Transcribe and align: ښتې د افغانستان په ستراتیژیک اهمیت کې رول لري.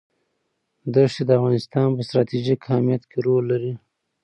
ښتې 1.11 1.21
د 1.25 1.29
افغانستان 1.39 1.87
په 1.95 2.01
ستراتیژیک 2.07 2.59
اهمیت 2.69 3.03
کې 3.11 3.17
رول 3.25 3.43
لري. 3.51 3.73